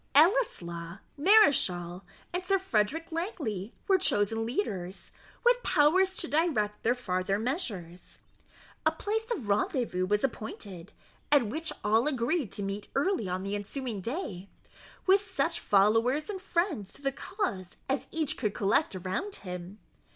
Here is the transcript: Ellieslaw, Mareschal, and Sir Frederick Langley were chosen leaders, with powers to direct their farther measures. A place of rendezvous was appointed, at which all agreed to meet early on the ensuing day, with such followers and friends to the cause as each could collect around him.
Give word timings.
Ellieslaw, 0.15 0.97
Mareschal, 1.15 2.03
and 2.33 2.43
Sir 2.43 2.57
Frederick 2.57 3.11
Langley 3.11 3.75
were 3.87 3.99
chosen 3.99 4.47
leaders, 4.47 5.11
with 5.45 5.61
powers 5.61 6.15
to 6.15 6.27
direct 6.27 6.81
their 6.81 6.95
farther 6.95 7.37
measures. 7.37 8.17
A 8.83 8.91
place 8.91 9.29
of 9.29 9.47
rendezvous 9.47 10.07
was 10.07 10.23
appointed, 10.23 10.91
at 11.31 11.45
which 11.45 11.71
all 11.83 12.07
agreed 12.07 12.51
to 12.53 12.63
meet 12.63 12.87
early 12.95 13.29
on 13.29 13.43
the 13.43 13.53
ensuing 13.55 14.01
day, 14.01 14.49
with 15.05 15.21
such 15.21 15.59
followers 15.59 16.31
and 16.31 16.41
friends 16.41 16.91
to 16.93 17.03
the 17.03 17.11
cause 17.11 17.77
as 17.87 18.07
each 18.09 18.37
could 18.37 18.55
collect 18.55 18.95
around 18.95 19.35
him. 19.35 19.77